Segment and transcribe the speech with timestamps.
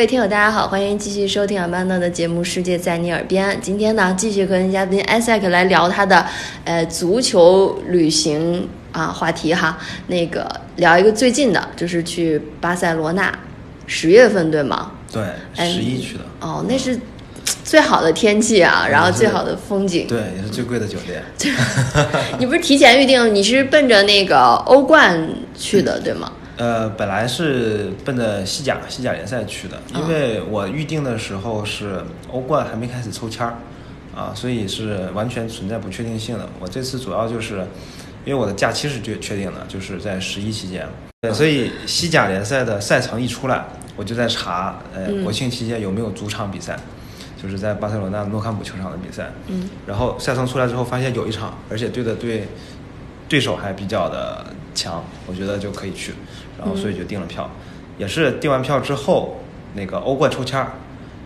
[0.00, 3.50] 位听友，大家好，欢迎继续收听阿曼达的节目《世界在你耳边》。
[3.60, 6.24] 今天呢，继续和嘉宾艾赛克来聊他的
[6.64, 9.78] 呃足球旅行啊话题哈。
[10.06, 13.30] 那个聊一个最近的，就是去巴塞罗那，
[13.86, 14.92] 十月份对吗？
[15.12, 15.22] 对，
[15.54, 16.20] 十一去的。
[16.40, 16.98] 哦，那是
[17.62, 20.06] 最好的天气啊，然后最好的风景。
[20.08, 21.22] 对，也是最贵的酒店。
[22.40, 23.34] 你不是提前预定？
[23.34, 26.32] 你是奔着那个欧冠去的，对吗？
[26.60, 33.54] 呃，本来是奔着西甲西甲联赛去的，因为我预定的时候是欧冠还没开始抽签儿，
[34.14, 36.46] 啊，所以是完全存在不确定性的。
[36.60, 37.66] 我这次主要就是
[38.26, 40.86] 因为我的假期是确确定的，就是在十一期间，
[41.22, 43.64] 对，所以西甲联赛的赛程一出来，
[43.96, 46.78] 我就在查，呃，国庆期间有没有主场比赛，
[47.42, 52.46] 就是在巴塞罗那诺坎普球场的比赛，嗯，然后赛程出来之后发现有一场，而且对的对，
[53.30, 56.12] 对手还比较的强，我觉得就可以去。
[56.60, 57.50] 然后所以就订了票，
[57.98, 59.40] 也是订完票之后，
[59.74, 60.72] 那个欧冠抽签儿，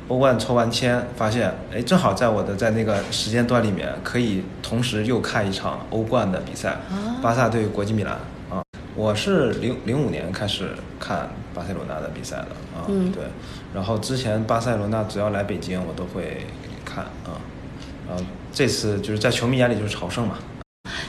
[0.08, 6.76] 欧冠抽完签发现，哎，正好在我的在那个时间段里面，可以同时又看一场欧冠的比赛，
[7.20, 8.14] 巴萨对国际米兰
[8.48, 8.62] 啊。
[8.94, 10.68] 我是零零五年开始
[11.00, 12.46] 看巴塞罗那的比赛的
[12.78, 13.24] 啊，对。
[13.74, 16.46] 然后之前巴塞罗那只要来北京，我都会
[16.84, 17.42] 看啊。
[18.06, 20.36] 然后这次就是在球迷眼里就是朝圣嘛。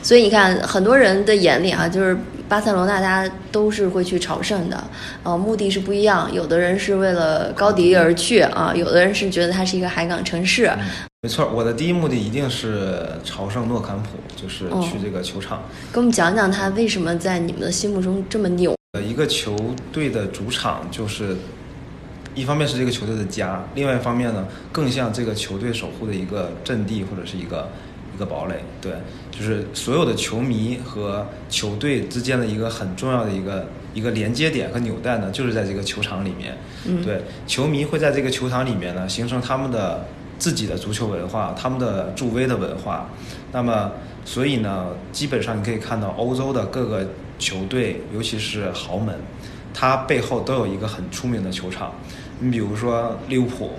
[0.01, 2.17] 所以你看，很多人的眼里啊，就是
[2.47, 4.83] 巴塞罗那，大家都是会去朝圣的，
[5.23, 6.31] 呃，目的是不一样。
[6.31, 10.69] 有的人是为了高迪而去啊，有的人是觉得它是一个海港城市。
[11.21, 15.63] 没错，我的第一目的一定是朝圣诺坎普，就是去这个球场。
[15.91, 18.75] 给我们讲讲他为什么在你们的心目中这么牛？
[18.93, 19.55] 呃，一个球
[19.91, 21.35] 队的主场就是，
[22.35, 27.67] 一方面是这个球队的家，另外一方面呢，更像这个球队守护的一个阵地或者是一个。
[28.15, 28.93] 一个堡垒，对，
[29.29, 36.57] 就是所有的球迷和球队之间的一个很重要的一个一个连接点和纽带呢，就是在这个球场里面。
[36.85, 40.05] 嗯，对，球迷会在这个球场里面呢，形成他们的
[40.39, 43.09] 自己的足球文化，他们的助威的文化。
[43.51, 43.91] 那么，
[44.23, 47.05] 所以呢，基本上你可以看到欧洲的各个
[47.37, 49.13] 球队，尤其是豪门，
[49.73, 51.93] 它背后都有一个很出名的球场。
[52.39, 53.71] 你比如说利物浦。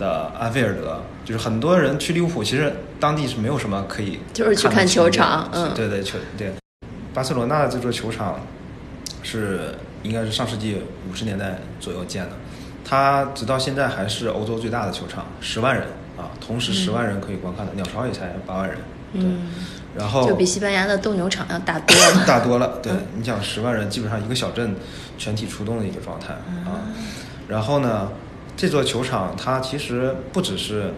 [0.00, 6.52] 的安菲尔德，就是很多人去利物浦，其实当地是没有什么可以，就是去看球场，嗯，对对球对。
[7.12, 8.38] 巴塞罗那这座球场
[9.22, 10.80] 是应该是上世纪
[11.10, 12.32] 五十年代左右建的，
[12.84, 15.84] 它直到现在还是欧洲最大的球场，十万人
[16.16, 18.78] 啊，同时十万人可以观看的，鸟巢也才八万人，
[19.14, 19.48] 嗯，
[19.96, 22.78] 然后就比西班牙的斗牛场要大多了，大多了。
[22.82, 24.76] 对你讲十万人，基本上一个小镇
[25.18, 26.34] 全体出动的一个状态
[26.68, 26.84] 啊，
[27.48, 28.08] 然后呢？
[28.56, 30.92] 这座球场它其实不只是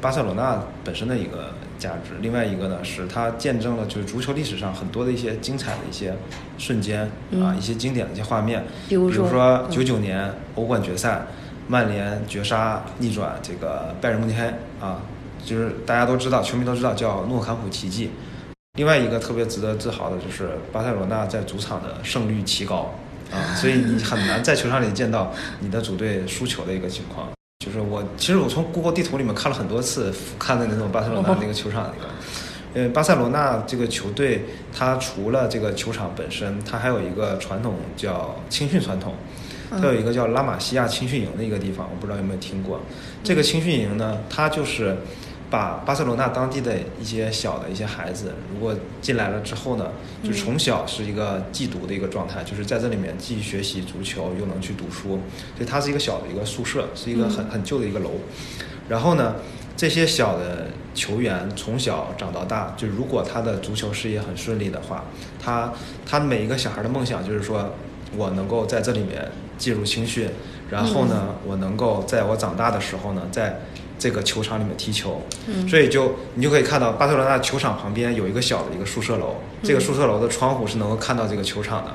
[0.00, 6.14] 巴塞罗那本身的一个价值，另外一个呢是它见证了就是足球历史上很多的一些精彩的一些
[6.56, 7.02] 瞬间
[7.42, 8.64] 啊，一些经典的一些画面。
[8.88, 11.22] 比如说九九年欧冠决赛，
[11.68, 14.44] 曼联绝杀逆转这个拜仁慕尼黑
[14.80, 15.00] 啊，
[15.44, 18.10] 就是大家都知道，球迷都知道叫诺坎普奇迹。
[18.78, 22.94] 另外一个特别值得自豪的就是巴塞罗那在主场的胜率奇高。
[23.30, 27.28] 啊，所以你很难在球场里见到你的主队输球的一个情况。
[27.62, 32.10] 就是我，其实我从 Google 地图里面看了很多次，看的那种巴塞罗那那个球场那个。
[32.72, 39.12] 呃，巴塞罗那这个球队，它除了这个球场本身，它还有一个传统叫青训传统，
[39.70, 42.80] 它有一个叫拉玛西亚青训营的一个地方，我不知道有没有听过。
[43.22, 44.96] 这个青训营呢，它就是。
[45.50, 48.72] 把巴塞罗那当地的一些小的一些孩子，如果
[49.02, 49.90] 进来了之后呢，
[50.22, 55.18] 就从小是一个寄读的一个状态，就是在这里面既学习足球又能去读书，
[55.56, 58.12] 所以它是一个小的一个宿舍，是一个很很旧的一个楼。
[58.88, 59.34] 然后呢，
[59.76, 65.04] 这些小的球员从小长到大，就如果他的足球事业很顺利的话，
[65.42, 65.72] 他
[66.06, 67.70] 他每一个小孩的梦想就是说
[68.16, 70.28] 我能够在这里面进入青训，
[70.70, 73.60] 然后呢，我能够在我长大的时候呢，在
[74.00, 75.22] 这个球场里面踢球，
[75.68, 81.94] 所以就你就可以看到巴塞罗那球场旁边有一个小的一个宿舍楼，这个宿舍楼的窗户是能够看到这个球场的，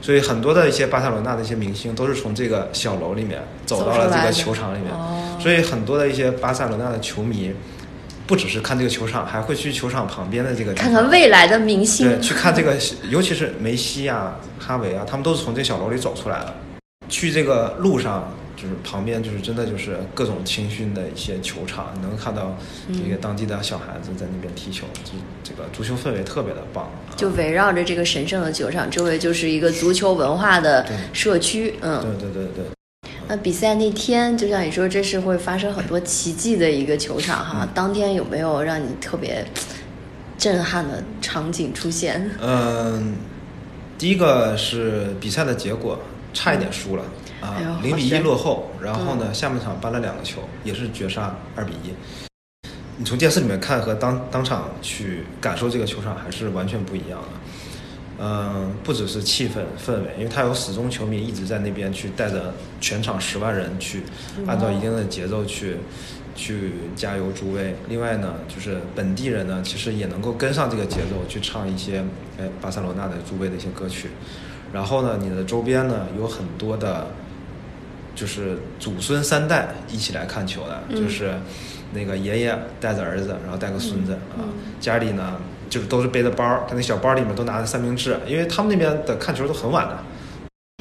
[0.00, 4.90] 所以很多的一些巴塞罗那的一些明星都是从这个小楼里面走到了这个球场里面，
[5.38, 7.52] 所以很多的一些巴塞罗那的球迷
[8.26, 12.74] 不只是看这个球场，还会去球场旁边的这个看看未来的明星，对，去看这个，
[13.10, 16.54] 尤其是梅西啊、哈维啊，他们都是从这小楼里走出来的，
[17.10, 18.32] 去这个路上。
[18.56, 22.56] 就是旁边就是真的就是各种青训的一些球场，能看到
[22.88, 25.12] 这个当地的小孩子在那边踢球，就
[25.42, 26.90] 这个足球氛围特别的棒。
[27.16, 31.74] 就围绕着这个神圣的球场，周围就是一个足球文化的社区。
[31.80, 32.64] 嗯，对对对对。
[33.26, 37.66] 那比赛那天，就像你说，这是会发生很多奇迹的一个球场哈。
[37.74, 39.42] 当天有没有让你特别
[40.36, 42.30] 震撼的场景出现？
[42.40, 43.14] 嗯，
[43.96, 45.98] 第一个是比赛的结果，
[46.34, 47.04] 差一点输了。
[47.44, 51.92] 啊零比一落后，然后呢，下半场扳了两个球，也是绝杀二比一。
[52.96, 57.28] 你从电视里面看和当当场去感受这个球场还是完全不一样的。
[58.16, 64.04] 嗯，不只是气氛氛围，因为他有始终球迷一直在那边去带着全场十万人去
[64.46, 65.78] 按照一定的节奏去
[66.36, 67.74] 去加油助威。
[67.88, 72.04] 另外呢，就是本地人呢，其实也能够跟上这个节奏去唱一些
[72.38, 74.10] 哎巴塞罗那的助威的一些歌曲。
[74.72, 77.08] 然后呢，你的周边呢有很多的，
[78.14, 81.34] 就是祖孙三代一起来看球的，嗯就是
[81.92, 84.48] 那个爷爷带着儿子，然后带个孙子、嗯啊，
[84.80, 89.98] 家里呢就是都是背着包儿，他那小包里面都拿着三明治，因为他们那边的看球都很晚的。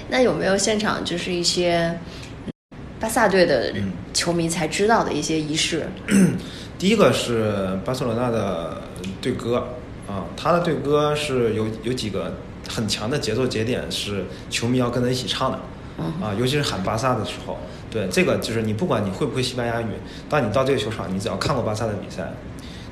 [0.10, 2.00] 那有没有现场就是一些
[2.46, 2.52] 嗯
[3.00, 5.88] 巴萨队的嗯球迷才知道的一些仪式？
[6.78, 8.82] 第一个是巴塞罗那的
[9.22, 9.70] 队歌
[10.08, 12.36] 啊，他的队歌是有有几个
[12.70, 15.60] 很强的节奏节点，是球迷要跟着一起唱的。
[16.04, 17.58] 嗯啊，尤其是喊巴萨的时候，
[17.90, 19.88] 对这个就是你不管你会不会西班牙语，
[20.30, 22.32] 当你到这个球场，你只要看过巴萨的比赛，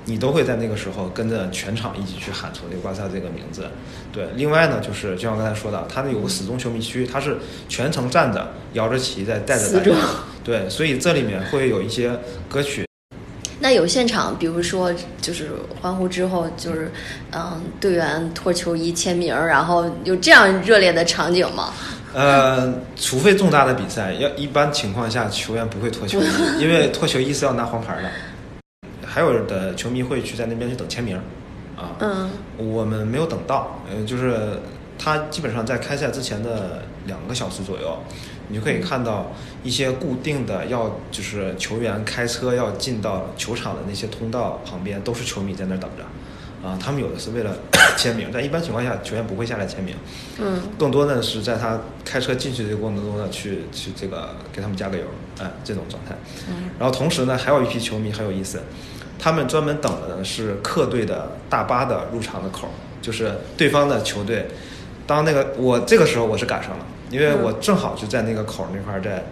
[0.06, 3.66] 你都会在那个时候跟着全场一起去喊出这个巴萨这个名字。
[4.12, 7.38] 对，另外呢，就是就像刚才说的，他那有个死忠球迷区，他是
[7.70, 9.92] 全程站着，摇着旗在带着大家。
[10.44, 12.12] 对，所以这里面会有一些
[12.50, 12.86] 歌曲。
[13.64, 14.92] 那有现场，比如说
[15.22, 16.92] 就是欢呼之后，就是
[17.32, 21.72] 嗯，队员脱球衣签名儿，然后有这样热烈的场景吗？
[22.14, 26.26] 呃，除非重大的比赛，要一般情况下球员不会脱球衣，
[26.60, 28.10] 因为脱球衣是要拿黄牌的。
[29.06, 31.18] 还有的球迷会去在那边去等签名，
[31.78, 32.30] 啊，嗯。
[32.58, 34.60] 我们没有等到，呃，就是
[34.98, 37.98] 他基本上在开赛之前的两个小时左右，
[38.48, 39.32] 你就可以看到
[39.64, 46.04] 一些固定的要就是球员开车要进到球场的那些通道旁边都是球迷在那等着，
[46.64, 47.56] 啊，他们有的是为了
[47.98, 49.96] 签名，但一般情况下球员不会下来签名，
[50.40, 55.04] 嗯更多的是在他开车进去的这个过程中呢，去去这个给他们加个油，
[55.40, 56.16] 哎，这种状态。
[56.50, 58.62] 嗯然后同时呢，还有一批球迷很有意思，
[59.18, 62.68] 他们专门等的呢是客队的大巴的入场的口，
[63.02, 64.48] 就是对方的球队。
[65.08, 69.24] 当那个我这个时候我是赶上了，因为我正好就在那个口那块儿在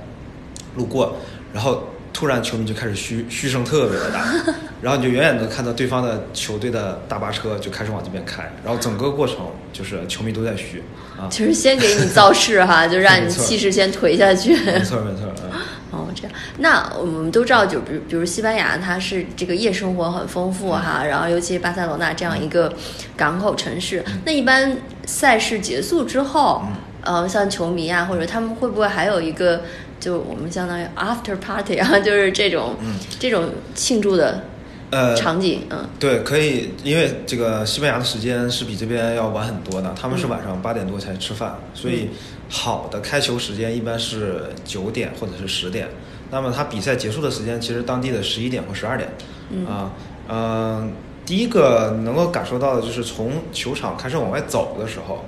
[0.75, 1.15] 路过，
[1.53, 4.23] 然后突然球迷就开始嘘嘘声特别的大，
[4.81, 9.37] 然后你就远远的看到对方的球队的大巴车就开始往这边开，然后整个过程
[9.71, 10.83] 就是球迷都在嘘
[11.17, 14.55] 啊，就是先给你造势哈， 就让你气势先颓下去。
[14.55, 15.51] 没错没错，嗯。
[15.91, 22.71] 哦，这样，那我们都知道，就比如比如西班牙，它是这个夜生活很丰富哈，然后尤其巴塞罗那这样一个
[23.17, 24.77] 港口城市，那一般
[25.07, 26.61] 赛事结束之后，
[27.01, 29.63] 呃，像球迷啊，或者他们会不会还有一个，
[29.99, 32.75] 就我们相当于 after party 啊， 就是这种、
[33.19, 34.43] 这种庆祝的
[34.91, 35.87] 呃，场景，嗯。
[35.99, 42.09] 对，可以，因为这个西班牙的时间是比这边要晚很多的，他们是晚上八点多才吃饭，所以
[42.49, 45.87] 好的开球时间一般是九点或者是十点。
[46.31, 49.09] 那么他比赛结束的时间其实当地的十一点或十二点，
[49.67, 49.91] 啊，
[50.27, 50.91] 嗯、
[51.25, 55.25] 第一个能够感受到的就是从球场开始往外走的时候，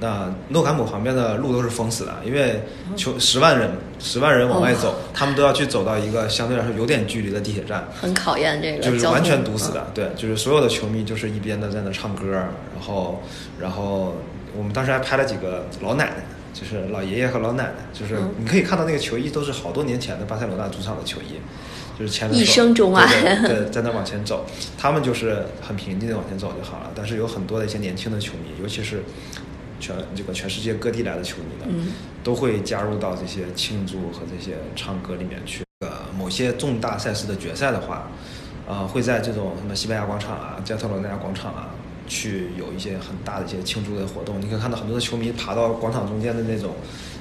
[0.00, 2.62] 那诺坎普旁边的路都是封死的，因为
[2.96, 12.48] 球十万人十万人往外走，他们都要去走到一个相对来说有点距离的地铁站，很考验这个就是完全堵死的，对，就是所有的球迷就是一边的在那唱歌，然
[12.80, 13.22] 后，
[13.58, 14.14] 然后
[14.56, 16.24] 我们当时还拍了几个老奶奶，
[16.54, 18.34] 就是老爷爷和老奶奶，就是嗯。
[18.38, 21.40] 你可以看到那个球衣都是好多年前的巴塞罗那主场的球衣，
[21.98, 24.46] 就是牵着手一生钟爱对对 对，在那往前走，
[24.78, 29.02] 他们就是很平静的往前走就好了，但是有很多的一些年轻的球迷，尤其是
[29.80, 31.92] 全这个全世界各地来的球迷呢，嗯
[32.22, 35.62] 都会加入到这些庆祝和这些唱歌里面去。
[35.80, 38.10] 呃，某些重大赛事的决赛的话，
[38.66, 41.70] 呃，会在这种什么西班牙广场啊、加特罗尼亚广场啊，
[42.08, 44.40] 去有一些很大的一些庆祝的活动。
[44.40, 46.74] 你可以看到很多的球迷爬到广场中间的那种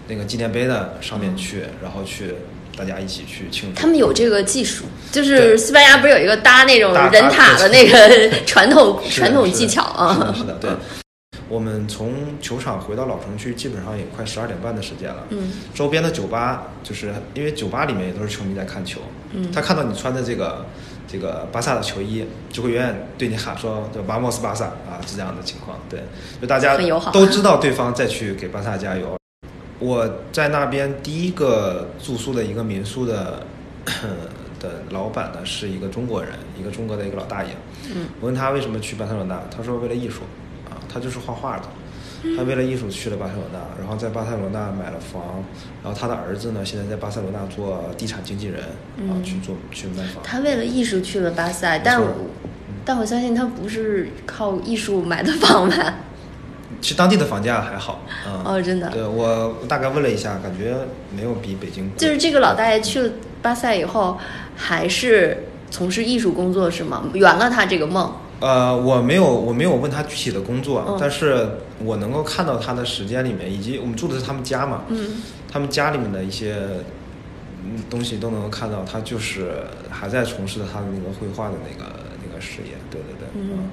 [0.08, 2.34] 那个纪念碑的上面去，然后去
[2.76, 3.80] 大家一起去庆祝。
[3.80, 10.34] 他们有这个技术，就是西班牙不是有一个搭那种人塔的那个传统传统技巧啊？
[10.36, 10.72] 是的，对。
[11.50, 15.24] 我们从球场回到老城区，基本上也快十二点半的时间了。
[15.30, 19.02] 嗯，周边的酒吧，就是因为酒吧里面也都是球迷在看球。
[19.34, 20.66] 嗯他看到你穿的这个
[21.08, 25.78] 这个巴萨的球衣，就会远远对你喊说：“就巴莫斯巴萨啊！”是这样的情况。
[25.90, 26.02] 对，
[26.42, 26.78] 就大家
[27.12, 29.18] 都知道对方再去给巴萨加油。
[29.80, 33.44] 我在那边第一个住宿的一个民宿的
[34.60, 37.50] 的老板呢，是一个中国人，一个中国的一个老大爷。
[37.94, 40.47] 嗯，我问他为什么去巴塞罗那，他说为了艺术，啊，
[40.92, 41.64] 他就是画画的，
[42.36, 45.44] 他为了艺术去了巴塞罗那，然后在巴塞罗那买了房，
[45.84, 50.24] 然后他的儿子呢，现在在巴塞罗那做地产经纪人，啊，嗯去做去卖房。
[50.24, 52.08] 他为了艺术去了巴塞，但我
[52.84, 55.96] 但我相信他不是靠艺术买的房吧？
[56.82, 60.76] 其实当地的房价还好，嗯，哦，真的，对我大概问了一下，感觉
[61.16, 61.98] 没有比北京贵。
[61.98, 63.10] 就是这个老大爷去了
[63.42, 64.18] 巴塞以后，
[64.56, 67.06] 还是从事艺术工作是吗？
[67.14, 68.14] 圆了他这个梦。
[68.40, 70.98] 呃，我没有，我没有问他具体的工作，嗯。
[71.00, 71.48] 但是
[71.84, 76.56] 我能够看到他的时间里面，以及我们住的是他们家嘛，嗯，他们家里面的一些
[77.64, 79.52] 嗯东西都能够看到，他就是
[79.90, 81.92] 还在从事他的那个绘画的那个
[82.26, 83.70] 那个事业，对对对，嗯。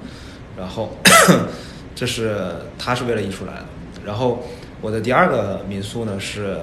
[0.57, 0.97] 然后
[1.93, 3.65] 这是他是为了艺术来的，
[4.03, 4.43] 然后
[4.81, 6.57] 我的第二个民宿呢是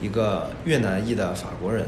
[0.00, 1.84] 一个越南裔的法国人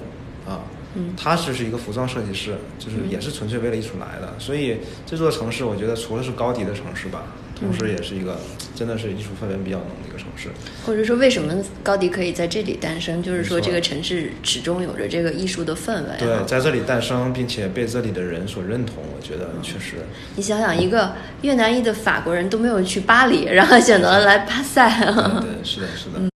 [0.47, 0.61] 啊，
[0.94, 7.22] 嗯他就是一个服装设计师，就是也是纯粹为了艺术来的，所以这座城市我觉得除了是高迪的城市吧，
[7.58, 8.38] 同时也是一个
[8.75, 10.49] 真的是艺术氛围比较浓的一个城市。
[10.84, 13.22] 或者说为什么高迪可以在这里诞生？
[13.22, 16.16] 就是说这个城市始终有着这个艺术的氛围、啊。
[16.18, 19.96] 对，在这里诞生，并且被这里的人所认同，我觉得确实。
[20.37, 24.90] 你想想，一个越南裔的法国人都没有去巴黎，然后选择了来巴塞。
[25.00, 26.32] 对对，是的，是的。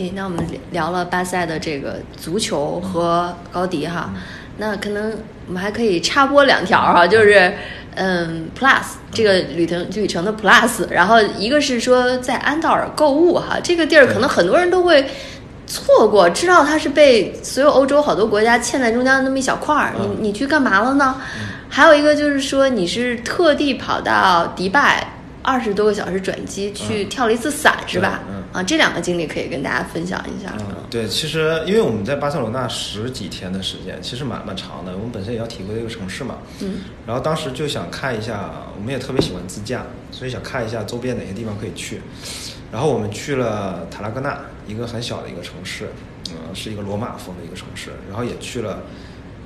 [0.00, 4.10] 诶，那我们聊了巴塞的这个足球和高迪哈，
[4.56, 5.12] 那可能
[5.46, 7.52] 我们还可以插播两条哈，就是
[7.96, 15.04] 嗯，Plus 这个旅程旅程的 Plus，然后一个是说在安道尔购物哈，这个地儿可能很多人都会。
[15.72, 21.14] 错过，知道它是被所有欧洲好多国家嵌在中间的那么一小块儿，嗯你你去干嘛了呢？
[21.68, 28.18] 还有一个就是说，你是特地跑到迪拜二十多个小时转机去嗯跳了一次伞，是吧？
[28.28, 30.52] 嗯啊，这两个经历可以跟大家分享一下。
[30.58, 34.92] 嗯，对，其实因为我们在巴塞罗那十几天的时间，其实蛮蛮长的。
[34.92, 42.00] 我们本身也要体会这个城市嘛，嗯，然后当时就想看一下，我们也特别喜欢自驾，所以想看一下周边哪些地方可以去。
[42.72, 45.88] 然后我们去了塔拉戈纳，一个很小的一个城市，
[46.30, 47.90] 嗯、是一个罗马风的一个城市。
[48.08, 48.82] 然后也去了，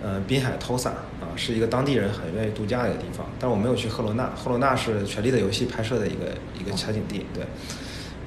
[0.03, 3.27] 呃，滨海托萨啊，是一个当地人很愿意度假的一个地方。
[3.39, 7.45] 但是我没有去赫罗纳，赫罗纳是《权力的游戏》拍摄的一个一个取景地，对。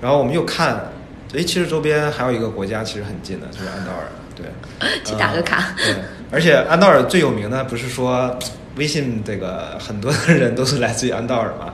[0.01, 0.92] 然后我们又看，
[1.36, 4.46] 哎，其实周边还有一个国家其实很近的，就是安道尔，对。
[5.04, 5.96] 去打个卡嗯对，
[6.32, 8.38] 而且安道尔最有名的不是说
[8.75, 11.74] 微信这个很多的人都是来自于安道尔嘛？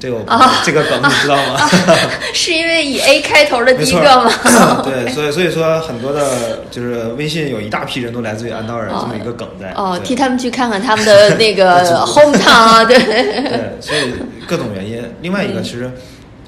[0.00, 0.18] 这个
[0.64, 1.60] 这个梗你知道吗？
[2.34, 4.32] 是因为以 A 开头的第一个吗？
[4.84, 9.72] 对，所以所以说很多的，就是微信有一大批人都来自于安道尔哦这么一个梗在。
[9.76, 14.12] 哦，对替他们去看看他们的那个 hometown 啊，对，对，所以
[14.48, 15.00] 各种原因。
[15.22, 15.88] 另外一个，嗯其实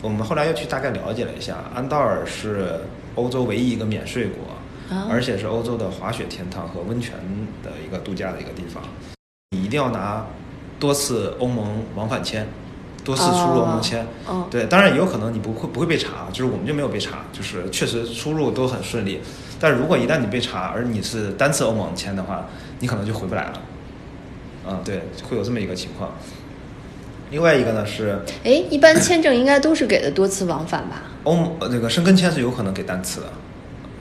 [0.06, 2.78] 我们后来又去大概了解了一下，安道尔是
[3.16, 7.14] 欧洲唯一一个免税国，啊而且是欧洲的滑雪天堂和温泉
[7.60, 8.80] 的一个度假的一个地方。
[9.50, 10.24] 你一定要拿
[10.78, 12.46] 多次欧盟往返签，
[13.04, 14.06] 多次出入欧盟签。
[14.28, 19.20] 哦对，当然也有可能你不会不会被查，就是我们就没有被查，就是确实出入都很顺利。
[19.58, 22.46] 但如果一旦你被查，而你是单次欧盟签的话，
[22.78, 23.60] 你可能就回不来了。
[24.68, 26.12] 嗯，对，会有这么一个情况。
[27.30, 31.02] 另外一个呢是哎，一般签证应该都是给的多次往返吧？
[31.24, 33.26] 欧那个申根签是有可能给单次的。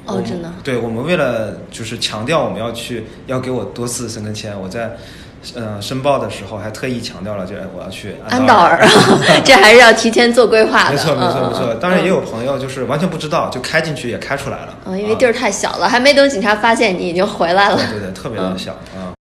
[0.05, 4.95] 哦真的对我们为了就是强调我们要去要给我多次申根签，我在
[5.55, 8.79] 呃申报的时候还特意强调了，就是我要去安道尔，
[9.43, 10.91] 这还是要提前做规划的。
[10.93, 11.73] 没错没错嗯没错。
[11.81, 14.77] 当然也有朋友就是完全不知道，就开进去也开出来了。
[14.85, 17.75] 嗯，因为地儿太小了，还没等警察发现你已经回来了。
[17.75, 19.14] 对对对，特别的小啊。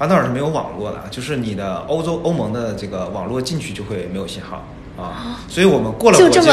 [0.00, 4.66] 安道尔是没有网络的，就是你的欧洲欧盟的这个网络进去就会没有信号
[4.96, 6.50] 啊，所以我们过了就这么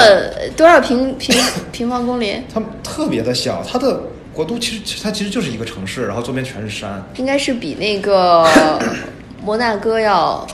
[0.58, 1.34] 多少平平
[1.72, 2.42] 平方公里？
[2.54, 4.02] 它特别的小，它的
[4.34, 8.46] 国都其实它其实就是一个城市，然后周边全是山，应该是比那个
[9.42, 10.46] 摩纳哥要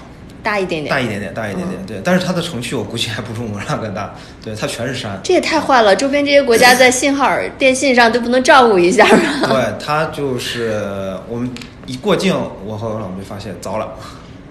[0.43, 0.93] 大一点点。
[0.93, 1.99] 大一点点，大一点点，对。
[2.03, 5.19] 但是它的城区我估计还不如摩纳哥大，对，它全是山。
[5.23, 5.95] 这也太坏了！
[5.95, 9.47] 周边这些国家在信号、电信上都不能照顾一下吗？
[9.49, 11.49] 对，它就是我们
[11.85, 12.35] 一过境，
[12.65, 13.89] 我和我老婆就发现糟了，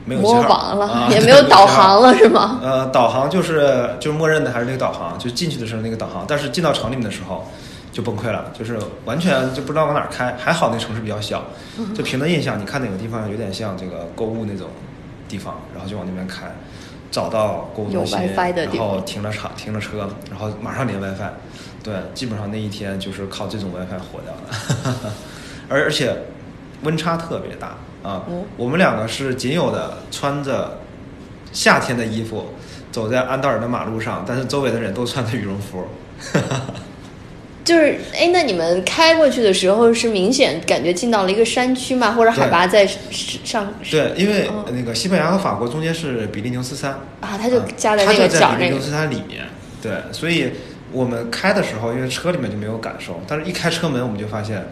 [0.04, 2.60] 没有信号网了，啊也没有 导航了，是吗？
[2.62, 7.46] 呃，导航就是就是默认的还是那个导航，就进去的时候那个导航，但是进到城里面的时候
[7.92, 10.34] 就崩溃了，就是完全就不知道往哪儿开。
[10.38, 11.42] 还好那城市比较小，
[11.78, 14.68] 嗯就凭着印象，你看哪个地方有点像这个购物那种
[15.28, 16.52] 地方，然后就往那边开，
[17.10, 18.00] 找到购物然
[18.78, 21.30] 后停了车，停了车，然后马上连 WiFi。
[21.82, 25.10] 对，基本上那一天就是靠这种 WiFi 活掉的，
[25.68, 26.16] 而而且
[26.82, 28.24] 温差特别大啊。
[28.28, 30.80] 嗯我们两个是仅有的穿着
[31.52, 32.54] 夏天的衣服
[32.90, 35.84] 走在安道尔的马路上，但是周围的人都穿着羽绒服。
[37.64, 42.10] 就是，哎，那你们开过去的时候是明显感觉进到了一个山区嘛？
[42.10, 43.72] 或者海拔在上？
[43.88, 49.44] 对，因为嗯那个西班牙和法国中间是比利牛斯山啊它就嗯夹在那个它就在角那个比利牛斯山里面。
[49.80, 50.50] 对，所以
[50.92, 54.64] 我们开的时候，因为车里面就没有感受，但是一开车门我们就发现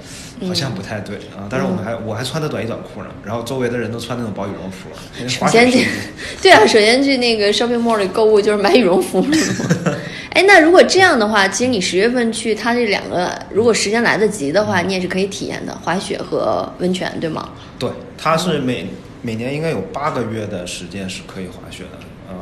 [0.46, 1.48] 好像不太对啊。
[1.48, 4.88] 但是我们还我还穿的短衣短裤呢，然后周围的人都穿那种薄羽绒服，
[5.26, 5.88] 首先这滑雪是
[6.42, 9.24] 对啊，首先去那个 shopping mall 里购物就是买羽绒服？
[10.30, 17.48] 哎，那如果这样的话，其实你十月份去，它这两个如果时间来得及的话，你也是可以体验的，滑雪和温泉，对吗？
[17.78, 18.86] 对，它是每
[19.22, 21.98] 每年应该有八个月的时间是可以滑雪的。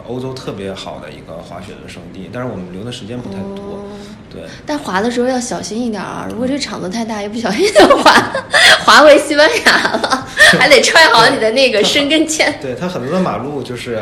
[0.09, 3.85] 呃，欧洲特别好的一个滑雪的圣地，但是我们留的时间不太多。
[4.31, 6.27] 对，但滑的时候要小心一点啊！
[6.29, 8.13] 如果这个场子太大，一不小心就滑
[8.85, 10.27] 滑回西班牙了，
[10.61, 12.55] 还得揣好你的那个申根签。
[12.61, 13.99] 对，它很多的马路就是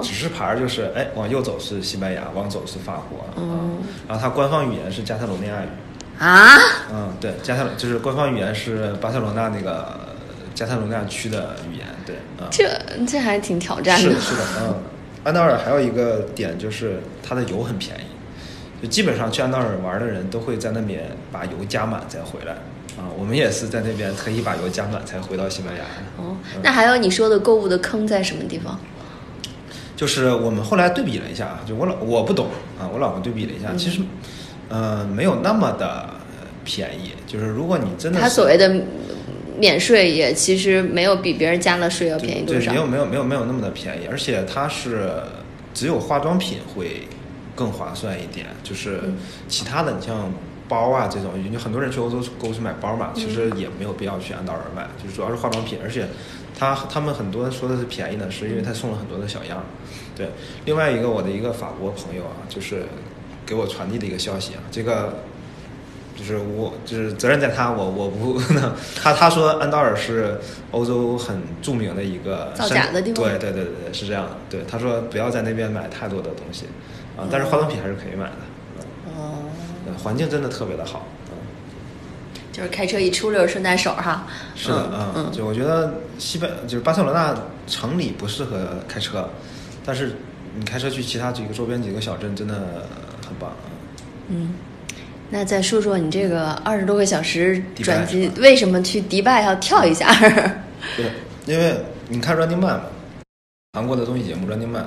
[0.00, 3.26] 指示牌，就是哎，往右走是西班牙，往左是法国。
[3.36, 6.22] 嗯，然后它官方语言是加泰罗尼亚语。
[6.22, 6.56] 啊？
[6.92, 9.98] 嗯，对，加泰就是官方语言是巴塞罗那那个
[10.54, 11.86] 加泰罗尼亚区的语言。
[12.06, 12.14] 对，
[12.48, 12.70] 这
[13.04, 14.08] 这还挺挑战的。
[14.08, 14.74] 是是的，嗯。
[15.24, 22.52] 安道尔还有一个点就是它的油很便宜，就基本上去安道尔玩的人都会在那边把油加满再回来
[22.98, 23.08] 啊。
[23.18, 25.82] 我们也是在那边特意把油加满才回到西班牙。
[26.18, 28.78] 哦，那还有你说的购物的坑在什么地方？
[29.96, 34.02] 就是我们后来对比了一下啊，就我老我不懂啊，我老婆对比了一下，其实
[34.68, 36.10] 呃没有那么的
[36.64, 37.12] 便宜。
[37.26, 38.68] 就是如果你真的他所谓的。
[39.56, 45.10] 免税也其实没有比别人加了税要便宜多少，没有没有没有没有那么的便宜，而且它是
[45.72, 47.08] 只有化妆品会
[47.54, 49.00] 更划算一点，就是
[49.48, 50.32] 其他的你像
[50.68, 56.06] 包啊这种，有很多人去欧洲购物去买包嘛，其实也没有必要去安道尔买，就是主要是化妆品，而且
[56.58, 59.64] 他他们很多说的是便宜呢，是因为他送了很多的小样。
[60.16, 60.28] 对，
[60.64, 62.84] 另外一个我的一个法国朋友啊，就是
[63.46, 65.16] 给我传递的一个消息啊，这个。
[66.16, 68.72] 就是我，就是责任在他，我我不能。
[69.02, 70.38] 他他说安道尔是
[70.70, 73.24] 欧洲很著名的一个造假的地方。
[73.24, 74.30] 对对对对对，是这样的。
[74.48, 76.66] 对，他说不要在那边买太多的东西，
[77.16, 78.36] 啊，但是化妆品还是可以买的。
[79.16, 79.50] 哦。
[80.02, 81.04] 环境真的特别的好。
[81.30, 81.36] 嗯。
[82.52, 84.26] 就是开车一出溜顺带手哈。
[84.54, 85.32] 是的，嗯。
[85.32, 87.36] 就我觉得西班就是巴塞罗那
[87.66, 89.28] 城里不适合开车，
[89.84, 90.12] 但是
[90.56, 92.54] 你开车去其他几个周边几个小镇真的
[93.26, 93.50] 很棒。
[94.28, 94.54] 嗯。
[95.30, 100.14] 那再说说你这个二十多个小时转机，为什么去迪拜要跳一下？
[100.96, 101.06] 对，
[101.46, 101.74] 因为
[102.08, 102.80] 你看《Running Man》嘛
[103.72, 104.84] 韩国的综艺节目《Running Man》，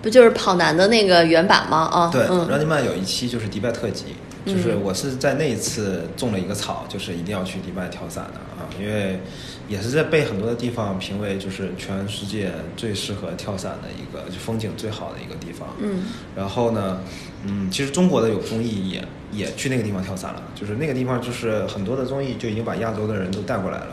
[0.00, 1.78] 不就是跑男的那个原版吗？
[1.92, 9.20] 啊，对，《Running Man》有一期就是迪拜特辑，就是我是在那一次种了一个草，就是一定要去迪拜跳伞的啊，因为
[9.68, 15.68] 也是在被很多的地方评为就是全世界最适合跳伞的一个，就风景最好的一个地方。
[15.78, 17.00] 嗯，然后呢？
[17.00, 17.29] 嗯，
[17.70, 23.86] 其实中国的有综艺也也去那个地方跳伞了，就是那个地方就是很多的综艺就已经把亚洲的人都带过来了。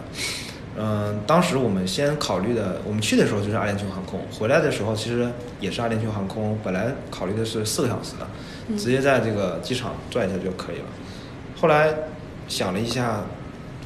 [0.79, 5.27] 嗯，当时我们先考虑的，我们去的时候就是阿联酋航空，回来的时候其实
[5.59, 10.85] 也是阿联酋航空，本来考虑的是四个小时的，直接在这个机场转一下就可以了。
[11.59, 11.89] 后来
[12.47, 13.21] 想了一下，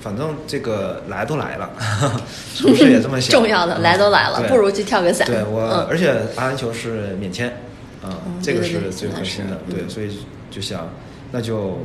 [0.02, 1.70] 反正这个来都来了，
[2.54, 3.32] 是不是也这么想？
[3.32, 5.26] 重要的来都来了，不如去跳个伞。
[5.28, 7.56] 对我，而且阿联酋是免签。
[8.02, 10.18] 啊，这个是最核心的，对，所以
[10.50, 10.90] 就想，
[11.32, 11.78] 那就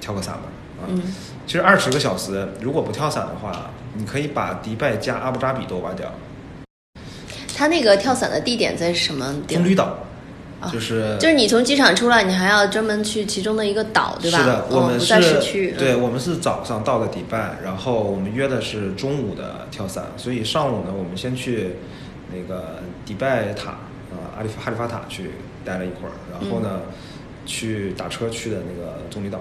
[0.00, 0.42] 跳个伞吧。
[0.80, 0.86] 啊，
[1.46, 6.08] 其实二十个小时，如果不跳伞的话，你可以把迪拜加阿布扎比都玩掉。
[7.56, 9.34] 他那个跳伞的地点在什么？
[9.48, 9.98] 红绿岛，
[10.72, 14.38] 就是就是你从机场出来，你还要专门去其中的一个岛，对吧？
[14.38, 15.74] 是的，我们是市区。
[15.76, 21.70] 对，我们是早上到了迪拜，然后我们约的是中午的跳伞，所以上午呢，我们先去
[22.32, 23.76] 那个迪拜塔。
[24.38, 25.30] 啊，阿里哈利法塔去
[25.64, 26.80] 待了一会儿，然后呢，
[27.44, 29.40] 去打车去的那个棕榈岛，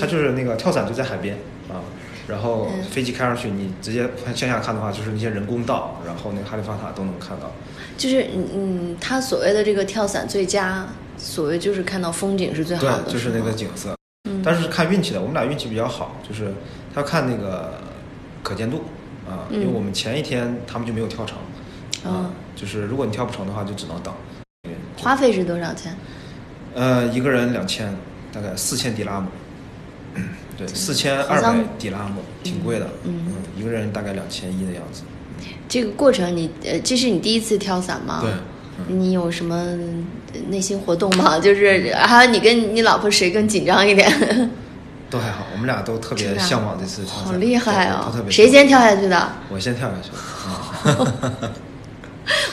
[0.00, 1.36] 它就是那个跳伞就在海边
[1.68, 1.84] 啊，
[2.26, 7.52] 然后飞机开上去，你直接向下看的话，就是那些人工岛，然后那个哈利法塔都能看到。
[7.98, 13.94] 就是嗯嗯，他所谓的这个跳伞最佳，所谓就是看到风景是最好的，就是那个景色。
[14.30, 16.54] 嗯，但是看运气的，我们俩运气比较好，就是
[16.94, 17.74] 他看那个
[18.42, 18.84] 可见度
[19.28, 21.36] 啊，因为我们前一天他们就没有跳成。
[22.04, 24.12] 啊，就是如果你跳不成的话，就只能等。
[24.98, 25.96] 花费是多少钱？
[26.74, 27.94] 呃，一个人两千，
[28.32, 29.28] 大概四千迪拉姆。
[30.56, 32.86] 对，四千二百迪拉姆，挺贵的。
[33.04, 35.02] 嗯，一个人大概两千一的样子。
[35.68, 38.20] 这个过程，你呃，这是你第一次跳伞吗？
[38.22, 38.30] 对。
[38.88, 39.76] 你有什么
[40.48, 41.38] 内心活动吗？
[41.40, 44.10] 就是还有你跟你老婆谁更紧张一点？
[45.10, 47.24] 都还好，我们俩都特别向往这次跳伞。
[47.26, 48.10] 好厉害哦！
[48.30, 49.32] 谁先跳下去的？
[49.50, 50.10] 我先跳下去。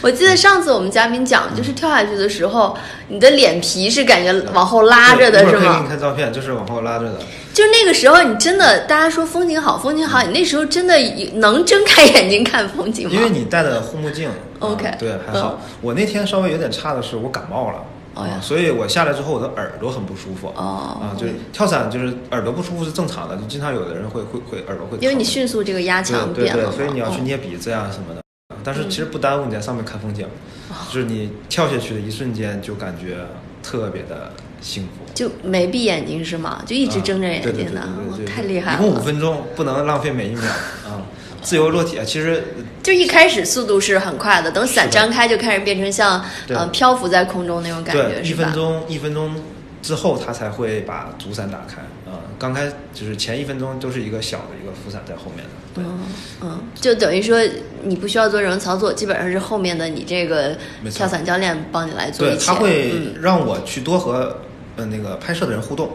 [0.02, 5.52] 我记得上次我们嘉宾讲，就是跳下去的时候，你的脸皮是感觉往后拉着的，是吗？
[5.52, 7.20] 可以给你看照片，就是往后拉着的。
[7.54, 10.98] 就那个时候，你真的，大家说风景好，风景好，你那时候真的
[11.34, 13.14] 能睁开眼睛看风景吗？
[13.14, 14.30] 因为你戴的护目镜。
[14.60, 14.90] OK。
[14.98, 15.60] 对，还好。
[15.82, 17.84] 我那天稍微有点差的是，我感冒了。
[18.14, 18.40] 哦呀。
[18.42, 20.48] 所以我下来之后，我的耳朵很不舒服。
[20.56, 21.02] 哦。
[21.02, 24.98] 啊，就是跳伞，就是耳朵不舒服是正常的，就经常有的人会会会耳朵会。
[25.02, 26.64] 因为你迅速这个压强变了。
[26.64, 28.22] 对对对，所以你要去捏鼻子呀什么的。
[28.72, 30.28] 但是其实不耽误你在上面看风景，
[30.94, 33.18] 就是你跳下去的一瞬间就感觉
[33.64, 35.12] 特别的幸福。
[35.16, 36.62] 就没闭眼睛是吗？
[36.68, 37.82] 就一直睁着眼睛的，
[38.28, 39.00] 太厉害了一共五。
[39.02, 40.44] 分钟，不能浪费每一秒
[40.86, 41.02] 啊！
[41.42, 42.44] 自由落体啊，其实
[42.84, 48.54] 就一开始速度是很快的，等伞张开就开始变成像对呃漂浮在空中那种感觉，对，一分？
[48.54, 49.34] 钟一分钟
[49.82, 52.22] 之后，它才会把主伞打开啊。
[52.38, 55.50] 刚开就是前一分钟都是一个小的一个浮伞在后面的。
[55.74, 56.00] 对，嗯
[56.42, 57.38] 嗯，就等于说
[57.84, 60.58] 你不需要做任何操作，基本上是后面的你这个
[60.92, 63.16] 跳伞教练帮你来做对，他会嗯。
[63.22, 64.38] 让我去多和
[64.76, 65.90] 呃那个拍摄的人互动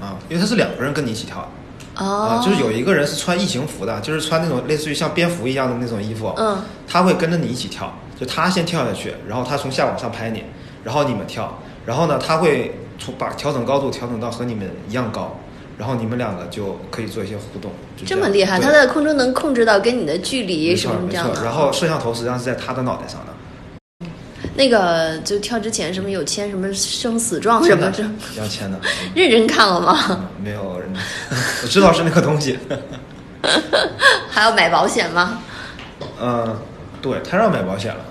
[0.00, 1.48] 啊，因为他是两个人跟你一起跳。
[1.96, 2.40] 哦。
[2.40, 10.44] 啊，，就是有一个人是穿异形服的，就是穿那种类似于像蝙蝠一样的那种衣服，嗯，他会跟着你一起跳，就他先跳下去，然后他从下往上拍你，
[10.84, 15.38] 然后你们跳，然后呢，他会从把调整高度调整到和你们一样高，
[15.80, 17.72] 然后你们两个就可以做一些互动，
[18.04, 21.42] 这么厉害，对他在空中能控制到跟你的距离没什么这样的。
[21.42, 24.06] 然后摄像头实际上是在他的脑袋上的，
[24.54, 29.98] 那个就跳之前什么有签什么生死状什么真的这，要签的，嗯 认真看了吗？
[30.10, 31.02] 嗯 没有认真，
[31.64, 32.58] 我知道是那个东西，
[34.28, 35.38] 还要买保险吗？
[36.20, 36.58] 嗯，
[37.00, 38.04] 对，他让买保险了。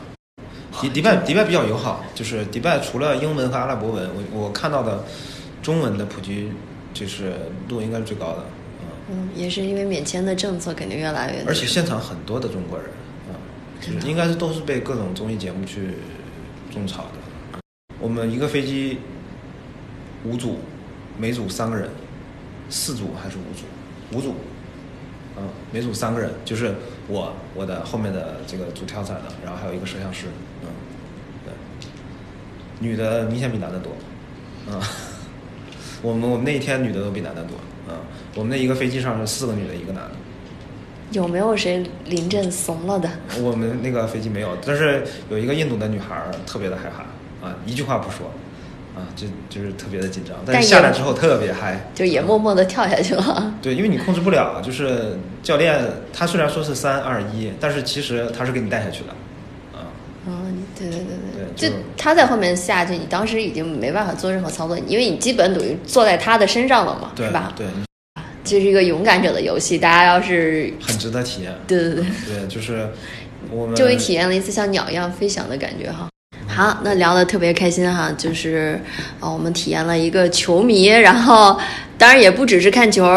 [0.81, 5.03] 迪迪拜迪拜比较友好，就是迪拜除了英文和阿拉伯文，我我看到的
[5.61, 6.51] 中文的普及
[6.93, 7.33] 就是
[7.67, 8.45] 度应该是最高的，
[8.81, 12.89] 嗯，嗯，也是因为免签的政策肯定越来越，而且现场很多的中国人，
[13.29, 13.35] 嗯，
[13.79, 15.95] 就是应该是都是被各种综艺节目去
[16.71, 17.59] 种草的。
[17.99, 18.99] 我们一个飞机
[20.23, 20.59] 五组，
[21.17, 21.89] 每组三个人，
[22.69, 24.17] 四组还是五组？
[24.17, 24.33] 五组，
[25.37, 26.73] 嗯，每组三个人，就是
[27.07, 30.27] 我我的后面的这个主跳伞的，然后还有一个摄像师，
[30.63, 30.69] 嗯，
[31.45, 31.53] 对，
[32.79, 33.91] 女的明显比男的多，
[34.67, 34.81] 嗯，
[36.01, 37.57] 我们我们那一天女的都比男的多，
[37.89, 37.95] 嗯，
[38.35, 40.11] 我们那一个飞机上是四个女的，一个男的。
[41.11, 43.09] 有没有谁临阵怂了的？
[43.41, 48.27] 我们那个飞机没有，但是有一个印度的女孩儿特别的害怕啊，一句话不说，
[48.95, 53.51] 啊，就就是特别的紧张，但下来之后特别嗨，就也默默的跳下去了。
[53.59, 55.83] 对，因为你控制不了，就是教练
[56.13, 59.09] 他虽然说是三二一，但是其实他是给你带下去的，
[60.79, 67.53] 对对对对就就他在后面下去，你当时已经没办法做任何操作，因为你基本等于坐在他的身上了嘛，对是吧？
[67.55, 67.67] 对，
[68.43, 72.89] 这是一个勇敢者的游戏，大家要是很值得体验，对对对，对，就是
[73.51, 76.07] 我们终于体验了一次像鸟一样飞翔的感觉哈。
[76.59, 78.77] 好，那聊得特别开心哈，就是
[79.21, 81.57] 啊、我们体验了一个球迷，然后
[81.97, 83.07] 当然也不只是看球，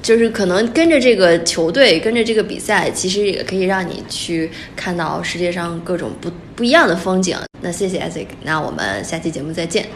[0.00, 7.36] 就是可能跟着这个球队，跟着这个比赛，其实也可以让你去看到世界上各种不不一样的风景。
[7.60, 9.86] 那谢谢 Isaac，那我们下期节目再见。